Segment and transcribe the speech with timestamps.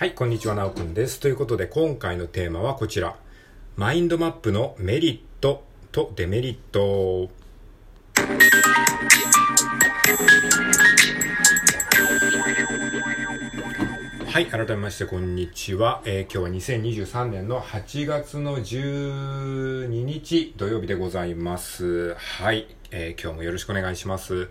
[0.00, 1.20] はい、こんにちは、なおくんです。
[1.20, 3.16] ということで、今回のテーマはこちら。
[3.76, 7.28] マインドマップのメリットとデメリット。
[14.30, 16.02] はい、改めまして、こんにちは。
[16.04, 22.14] えー今日は2023年の8月の12日土曜日でございます。
[22.14, 24.48] はい、えー今日もよろしくお願いします。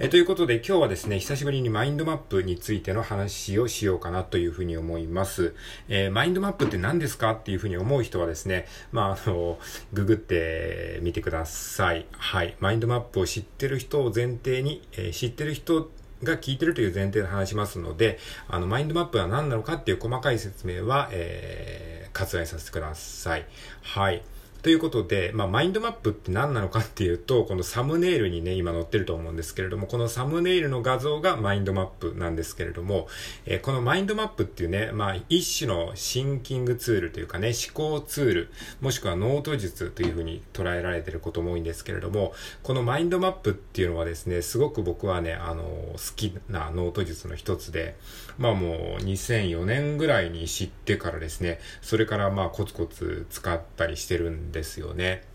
[0.00, 5.54] えーということで、今日はですね、久しぶりにマインドマップについての話をしようかなというふうに思います。
[5.88, 9.60] えーマインドマップって何ですかっていうふうに思う人はですね、まあ、あの、
[9.92, 12.06] ググってみてください。
[12.10, 12.56] はい。
[12.58, 15.88] マインドマップを知ってる人を前提に、え知ってる人
[16.22, 18.18] が効いてるという前提で話しますので、
[18.48, 23.46] あの、マインドマップは何なのかっていう細かい説明は、えー割愛させてください。
[23.82, 24.22] はい。
[24.62, 33.08] ということで、まあ、マインドマップって何なのかっていうと、このサムネイルにね、今載ってると思うんですけれども、このサムネイルの画像がマインドマップなんですけれども、
[33.44, 42.32] えーこのマインドマップっていうね、まあ、一種のシンキングツールというかね、思考ツール、もしくはノート術というふうに捉えられてることも多いんですけれども、
[42.62, 47.96] このマインドマップっていうのはですね、すごく僕はね、あの、好きなノート術の一つで、
[48.38, 55.31] まあもう2004年ぐらいに知ってからですね、それからまあコツコツ使ったりしてるんでですよね。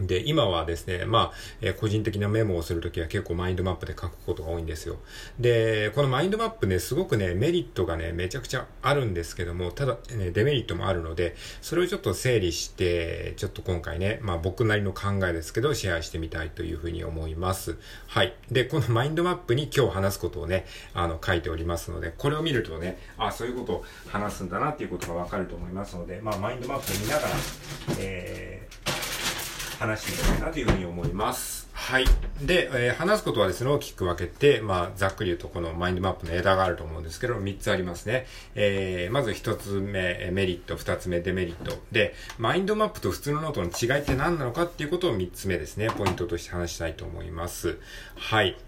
[0.00, 4.98] で、今はですね、まあ、えー個人的なメモをするときは結構マインドマップで書くことが多いんですよ。
[5.38, 17.76] で、このマインドマップね、すごくね、メリットがね、めちゃくちゃあるんですけども、ただ、ね、デメリットもあるので、それをちょっと整理して、ちょっと今回ね、まあ僕なりの考えですけど、シェアしてみたいというふうに思います。
[18.08, 18.34] はい。
[18.50, 27.28] で、このマインドマップに今日話すことをね、あの、書いておりますので、これを見るとね、あ、そういうことを話すんだなっていうことがわかると思いますので、まあマインドマップを見ながら、
[27.98, 29.09] えー、
[29.80, 31.68] 話してみたいなというふうに思います。
[31.72, 32.04] はい。
[32.42, 38.26] で、えー話すことはですね、大きく分けて、まあ、ざっくり言うと、このマインドマップの枝があると思うんですけど、3つありますね。
[38.54, 41.78] えーまず1つ目、メリット、2つ目、デメリット。
[41.90, 47.78] で、マインドマップと普通のノートの違いって何なのかっていうことを3つ目ですね、ポイントとして話したいと思います。
[48.16, 48.58] はい。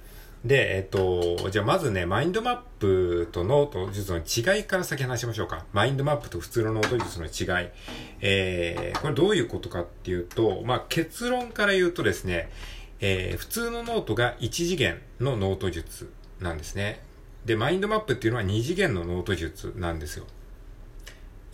[0.44, 5.64] で、えっと、じゃあまずね、マインドマップとノート術の違いから先話しましょうか。
[5.72, 7.68] マインドマップと普通のノート術の違い。
[8.20, 12.50] えー、これどういうことかっていうと、まあ結論から言うとですね、
[13.00, 17.00] えー、普通のノートが1次元のノート術なんですね。
[17.44, 20.26] で、マインドマップっていうのは2次元のノート術なんですよ。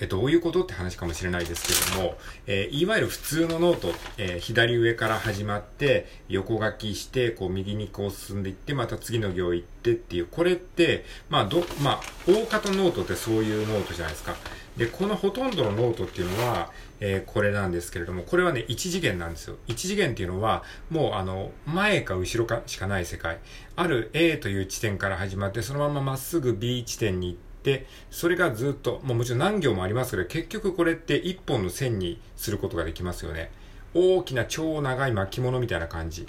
[0.00, 2.16] えどういうことって話かもしれないですけども、
[2.46, 14.36] えーいわゆる普通のノート、えー左上から始まって、横書きして、こう右にこう進んでいって、また次の行行ってっていう、これって、まあど、まあ、大方ノートってそういうノートじゃないですか。
[14.76, 16.70] で、このほとんどのノートっていうのは、
[17.00, 19.56] えーこれなんですけれども、これはね、一次元なんですよ。
[19.66, 23.38] 一次元っていうのは、もうあの、前か後ろかしかない世界。
[23.74, 33.50] ある A という地点から始まって、そのまままっすぐ B 地点に行って、で、それがずっと、もうもちろん何行もありますけど、結局これって一本の線にすることができますよね。
[33.94, 36.26] 大きな超長い巻物みたいな感じ。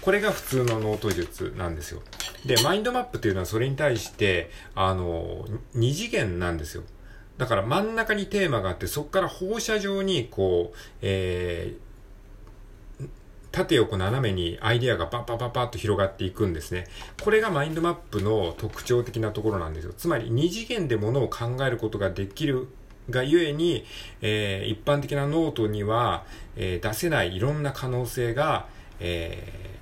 [0.00, 2.02] これが普通のノート術なんですよ。
[2.44, 6.82] で、マインドマップっていうのはそれに対して、あの、二次元なんですよ。
[7.38, 11.93] だから真ん中にテーマがあって、そこから放射状に、こう、えー
[13.54, 16.88] 縦横斜めにアイデアがパッパッパッパッと広がっていくんですね。
[17.22, 19.92] これがマインドマップの特徴的なところなんですよ。
[19.96, 22.66] つまり2次元でものを考えることができる
[23.10, 23.84] がゆえに、
[24.22, 26.24] えー一般的なノートには、
[26.56, 28.66] えー出せないいろんな可能性が、
[28.98, 29.74] えー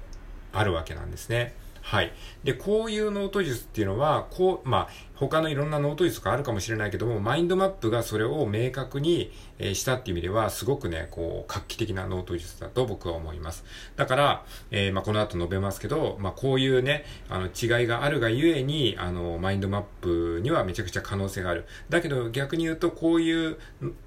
[0.54, 1.54] あるわけなんですね。
[1.82, 2.12] はい。
[2.44, 13.64] で、こういうノート術っていうのは、こう、まあ、他のいろんなノート術とかあるかもしれないけども、マインドマップがそれを明確に、えしたっていう意味では、すごくね、こう、画期的なノート術だと僕は思います。
[13.96, 21.66] だから、えーまあ、この後述べますけど、まあ、こういうね、あの、違いがあるがゆえに、あの、マインドマップにはめちゃくちゃ可能性がある。
[21.88, 23.58] だけど、逆に言うと、こういう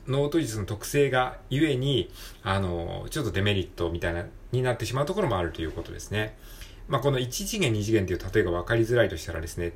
[0.08, 2.09] ノート術の特性がゆえに、
[2.41, 6.38] あの、ちょっとデメリットみたいな、になってしまうところもあるということですね。
[6.88, 9.73] まあ、この1次元、2次元っていう例えが分かりづらいとしたらですね、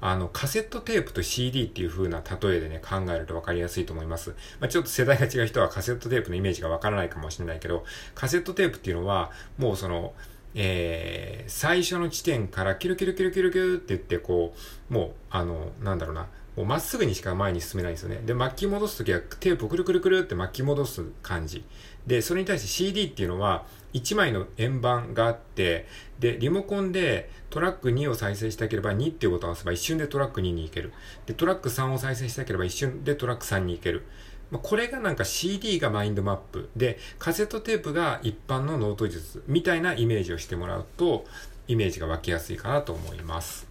[0.00, 4.30] あの、カセットテープと CD っていう風な例えでね、考えると分かりやすいと思います。
[4.60, 7.84] まあ、ちょっと世代が違う人はカセットテープのイメージが分からないかもしれないけど、
[8.14, 10.14] カセットテープっていうのは、もうその、
[10.54, 14.54] えー、最初の地点からキュルキュルキュルキュルキュルって言って、こ
[14.90, 18.20] う、もう、あの、なんだろうな、もうまっすぐにしか前に進めないんですよね。
[18.24, 21.64] で、巻き戻すときはテープをくるくるくるって巻き戻す感じ。
[22.06, 23.64] で、それに対して CD っていうのは、
[23.94, 25.86] 1枚の円盤があって、
[26.18, 30.92] で、リモコンでトラック2を再生したければ2っていうボタンを押せば一瞬でトラック2に行ける。
[31.26, 34.04] で、トラック3を再生したければ一瞬でトラック3に行ける。
[34.50, 41.24] まあこれがなんか CD がマインドマップで、カセットテープが一般のノート術みたいなイメージをしてもらうと、
[41.66, 43.66] イメージが湧きやすいかなと思います。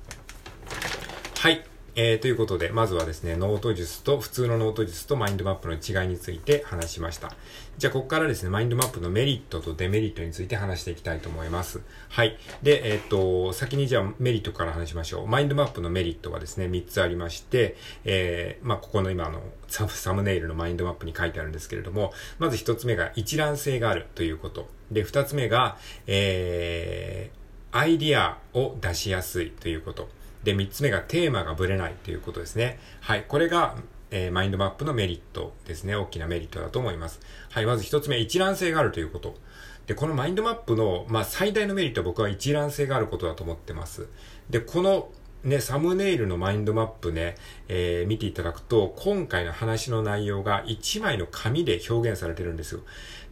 [1.38, 1.66] はい。
[2.00, 7.34] えー、ということで、まずはですね、ノート術と、普通のノート術とマインドマップの違いについて話しました。
[7.80, 11.82] じゃあ、ここからですね、マインドマップのメリットとデメリットについて話していきたいと思います。
[12.10, 12.38] はい。
[12.62, 15.28] で、えー、っと、先にじゃあメリットから話しましょう。
[15.28, 24.70] マインドマップのメリットはですね、3つありまして、えー、まあ、ここの今のサムネイルのマインドマップに書いてあるんですけれども、まず1つ目が一覧性があるということ。
[24.92, 30.16] で、2つ目が、えー、アイディアを出しやすいということ。
[30.48, 32.80] で、3つ目がテーマがぶれないということですね。
[33.02, 33.26] はい。
[33.28, 33.76] これが、
[34.12, 35.94] えー、マインドマップのメリットですね。
[35.94, 37.20] 大きなメリットだと思います。
[37.50, 37.66] はい。
[37.66, 39.36] まず1つ目、一覧性があるということ。
[39.88, 44.08] で、このマインドマップの、まあ、最大のメリットは僕は一覧性があることだと思ってます。
[44.50, 45.10] で、この
[45.44, 47.36] ね、サムネイルのマインドマップね、
[47.68, 52.81] えー、見ていただくと、今回の話の内容が1枚の紙で表現されてるんですよ。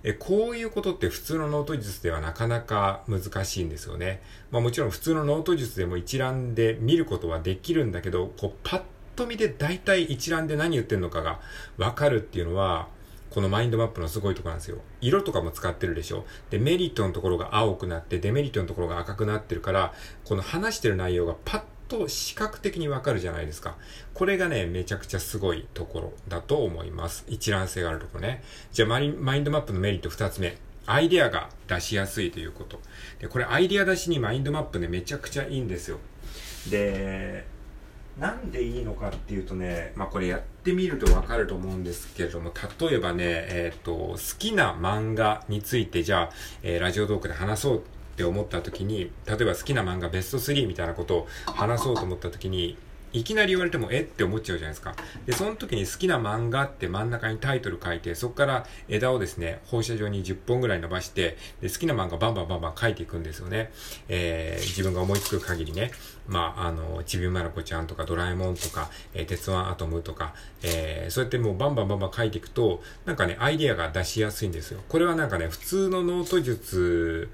[0.07, 4.21] えこういうことって普通のノート術ではなかなか難しいんですよね。
[4.51, 8.81] まあもちろん普通のノート術でも一覧で見ることはできるんだけど、こうパッ
[9.15, 11.39] と見で大体一覧で何言ってるのかが
[11.77, 12.87] わかるっていうのは、
[13.31, 14.77] このマインドマップのすごいとこなんですよ。
[15.01, 16.25] 色とかも使ってるでしょ。
[16.51, 19.91] で、メリットのところが青くなって、デメリットのところが赤くなってるから、
[20.23, 23.75] この話してる内容がパッと視覚的にわかるじゃないですか。
[24.13, 27.25] これがね、めちゃくちゃすごいところだと思います。
[27.27, 28.43] 一覧性があるところね。
[28.71, 30.57] じゃあマインドマップのメリット二つ目。
[30.87, 32.79] アイデアが出しやすいということ。
[33.19, 35.97] で、これアイデア出しにマインドマップね、めちゃくちゃいいんですよ。
[36.69, 37.45] で、
[38.19, 46.29] なんでいいのかっていうとね、まあこれやってみるとわかると思うんですけれども、例えばね、えっ、ー、と、好きな漫画についてじゃあ、
[46.63, 47.83] えー、ラジオトークで話そう
[48.15, 52.77] って思った時に、例えば好きな漫画ベスト3みたいなことを話そうと思った時に、
[53.11, 54.01] いきなり言われてもえ？
[54.01, 54.93] って思っちゃうじゃないですか。
[55.25, 63.71] で、その時に好きな漫画って真ん中にタイトル書いて、そこから枝をですね、放射状に10本ぐらい伸ばして、で、好きな漫画バンバンバンバン書いていくんですよね。
[64.09, 65.91] えー、自分が思いつく限りね。
[66.27, 74.81] まあ、あの、ちびまる子ちゃんとかドラえもんとか、えー、鉄腕アトムとか、えー、そうやってもうバンバンバンバン書いていくと、なんかね、アイディアが出しやすいんですよ。
[74.89, 77.29] これはなんかね、普通のノート術、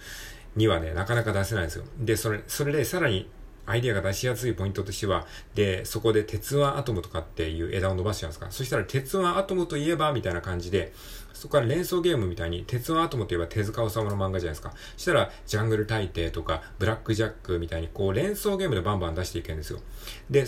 [0.56, 1.86] にはね、なかなか出せないんですよ。
[2.00, 3.30] で、それ、それでさらに
[3.66, 5.26] アイディアが出しやすいポイントとしては、
[5.56, 8.48] で、そこで鉄腕アトムとかっていう枝を伸ばしちゃうんですか。
[8.52, 10.94] そしたら鉄腕アトムといえば、みたいな感じで、
[11.34, 14.74] そこから連想ゲームみたいに、鉄腕アトムといえば手塚治虫の漫画じゃないですか。
[14.98, 19.80] そしたら、ジャングル大帝とか、ブラックジャックみたいに、こう、連想ゲームでバンバン出していけるんですよ。
[20.30, 20.46] で、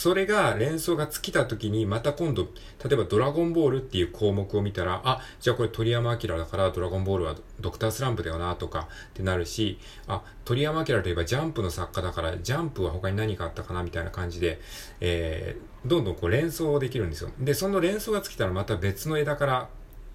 [0.00, 2.44] それが連想が尽きた時に、また今度、
[2.82, 14.58] 例えばドラゴンボールっていう項目を見たら、あ、じゃあこれ鳥山明だからドラゴンボールはドクタースランプだよなとかってなるし、あ、鳥山明といえばジャンプの作家だからジャンプは他に何かあったかなみたいな感じで、
[15.02, 17.28] えー、どんどんこう連想できるんですよ。
[17.38, 19.68] で、その連想が尽きたらまた別の枝から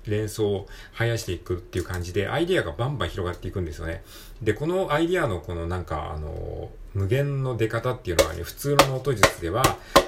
[0.07, 4.03] 連想を生やしていくっていう感じで、アイディアがバンバン広がっていくんですよね。
[4.41, 9.63] で、このアイディアのこのなんか、あの無限の出方っていうのはね、普通のノート術では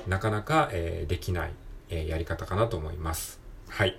[0.08, 1.52] なかなか、えー、できない、
[1.90, 3.40] えー、やり方かなと思います。
[3.70, 3.98] はい。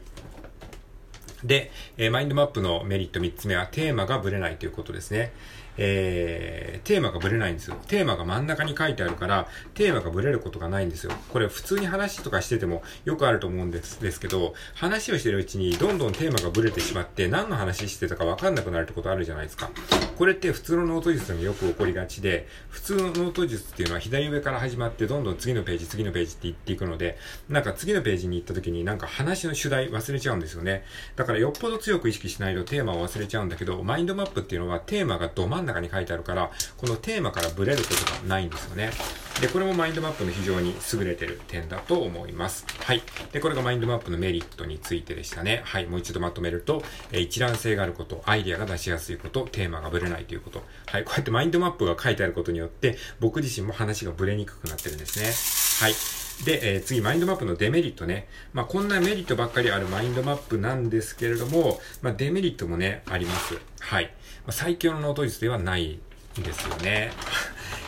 [1.44, 5.32] で、えー、マインドマップのメリット3つ目はテーマがブレないということですね。
[5.80, 7.76] えー、テーマがブレないんですよ。
[7.86, 11.12] テーマが真ん中に書いてあるから、テーマがブレることがないんですよ。
[11.32, 19.70] これ普通に話とかしててもよくあると思うんですですけど、話をしてるうちにどんどんテーマがブレてしまって何の話してたかわかんなくなるってことあるじゃないですか。
[20.16, 30.84] これって普通のノート術でもよく起こりがちで、普通のノート術っていうのは左上から始まってどんどん次のページ、次のページって言っていくので、なんか次のページに行った時になんか話の主題忘れちゃうんですよね。
[31.14, 38.90] だからよっぽど強く意識しないとテーマを忘れちゃうんだけど、マインドマップっていうのはテーマがど真ん中に書いてあるから、このテーマからブレることがないんですよね。
[39.40, 42.66] で、これもマインドマップの非常に優れてる点だと思います。
[42.80, 43.02] はい。
[43.30, 45.62] で、これがマインドマップのメリットについてでしたね。
[45.64, 45.86] はい。
[45.86, 46.82] もう一度まとめると、
[47.12, 50.64] え一覧性があること、アイディアが出しやすいこと、テーマがブレないということ。
[50.86, 51.04] はい。
[51.04, 55.20] こうやってマインドマップが書いてあることによって、僕自身も話がブレにくくなってるんです
[55.82, 55.86] ね。
[55.86, 56.27] はい。
[56.44, 58.28] で、えー、次、マインドマップのデメリットね。
[58.52, 63.58] まあ、こんなメリットばっかりあるマインドマップなんですけれども、まあ、デメリットもね、あります。
[63.80, 64.04] はい。
[64.04, 64.10] ま
[64.48, 65.98] あ、最強のノート術ではない
[66.38, 67.12] んですよね。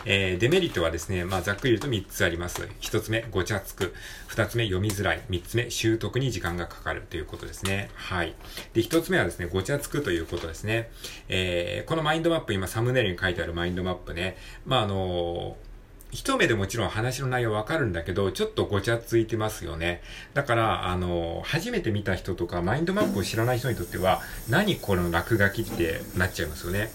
[0.03, 2.67] えー、デメリットはですね、まあ、ざっくり言うと3つあります。
[2.81, 3.93] 1つ目、ごちゃつく。
[4.29, 5.21] 2つ目、読みづらい。
[5.29, 7.89] 3つ目、習得に時間がかかるということですね。
[7.93, 8.33] はい。
[8.73, 10.91] で、1つ目はですね、ごちゃつくということですね。
[11.29, 14.37] えー、このマインドマップ、今サムネイルに書いてあるマインドマップね。
[14.65, 15.70] まあ、あのー
[16.11, 20.01] 一目でもちろん話の内容わかるんだけど、ちょっとごちゃついてますよね。
[20.33, 26.91] だから、あの、初めて見た人とか、マインドマップを知らない人にとっては、何この落書きってなっちゃいますよね。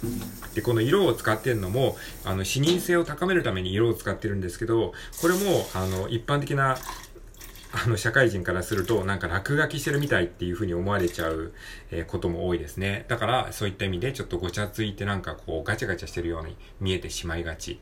[0.54, 6.76] で、この色を使ってるのも、あの、視認性を高めるために色を使ってるんですけど、これも、あの、一般的な
[7.72, 11.52] あの、社会人からすると、なんか落書きしてるみたいっていう風に思われちゃう、
[11.90, 13.04] え、ことも多いですね。
[13.08, 17.78] だから、そういった意味で、ちょっとごちゃついてなんかこう、ガチャガチャしてるように見えてしまいがち。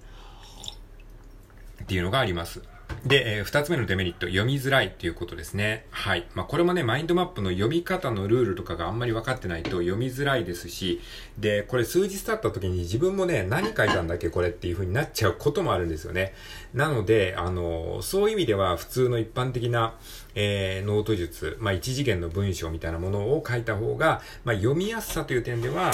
[1.84, 2.62] っていうのがあります。
[3.04, 5.84] で、えー、二つ目のデメリット、読みづらいっていうことですね。
[5.90, 6.26] はい。
[6.34, 11.02] まあ、これもね、マインドマップの読み方のルールとかがあんまり分かってないと読みづらいですし、
[11.38, 16.32] で、これ数日経った時に自分もね、何書いたんだっけこれっていう風になっちゃうこともあるんですよね。
[16.72, 19.94] なので、あの、そういう意味では普通の一般的な、
[20.34, 25.90] えー、ノート術、まあ、一次元の文章みたいなものを書いた方が、まあ、読みやすさという点では、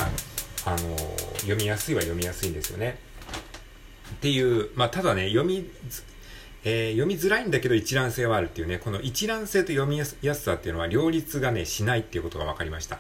[0.64, 0.78] あの、
[1.38, 3.10] 読みやすいは読みやすいんですよね。
[4.14, 5.69] っていう、まあ、ただね、読み、
[6.64, 12.99] えー、読みづらいんだけど一覧性はあるっていうね、この一覧性と読みやすさっていうのは両立がね、しないっていうことが分かりました。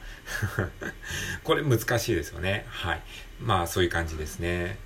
[1.44, 2.64] これ難しいですよね。
[2.68, 3.02] はい。
[3.40, 4.78] まあそういう感じですね。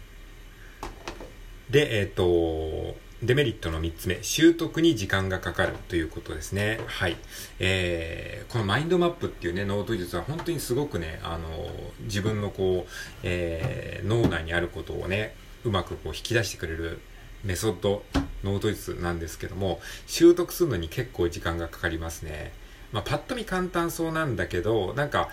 [1.70, 6.80] で、えっ、ー、と、デメリットの3つ目、習得に時間がかかるということですね。
[6.86, 7.16] はい。
[7.58, 17.00] えー、このマインドマップっていうね、ノート術は本当にすごくね、あの、自分のこう、えー、脳内にあることをね、うまくこう引き出してくれる
[17.44, 18.02] メソッド
[18.42, 22.52] ノート術なんですけども、習得するのに結構時間がかかりますね。
[22.92, 25.28] まあ、パッと見簡単そうなんだけど、なんか、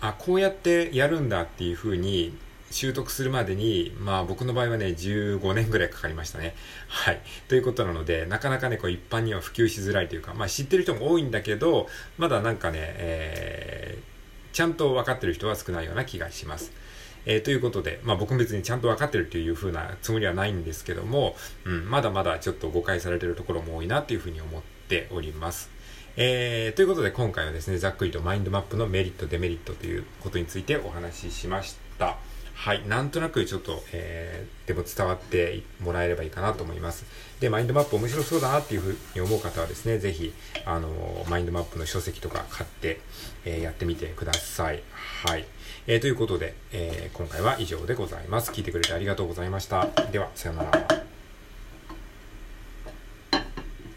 [0.00, 2.36] あ、こうやってやるんだっていう風に
[2.70, 6.54] 習得するまでに、まあ僕の場合はね、15年ぐらいかかりましたね。
[6.88, 7.20] はい。
[7.48, 11.88] ということなので、なかなかね、こう一般には普及しづらいというか、まあ知ってる人も多いんだけど、
[12.18, 16.72] まだなんかね、えー、ちゃんと分かってる人は少ないような気がします。
[17.26, 25.70] えー、ということで、まあ僕も別にちゃんと分かってるというふうなつもりはないんですけども、うん、まだまだちょっと誤解されてるところも多いなっていうふうに思っております。
[26.16, 32.16] えー、ということで今回はですね、ざっくりとマインドマップのメリット、デメリットということについてお話ししました。
[32.66, 32.82] はい。
[32.88, 37.04] なんとなくちょっと、えー、でも伝わってもらえればいいかなと思います。
[37.38, 43.00] で、マインドマップ面白そうだなっていうふうに思う方はですね、ぜひ、あの、マインドマップの書籍とか買って、
[43.44, 44.82] えー、やってみてください。
[45.26, 45.46] はい。
[45.86, 48.50] えー、ということで、えー、今回は以上でございます。
[48.50, 49.86] 聞いてくれてありがとうございました。
[50.10, 50.95] では、さようなら。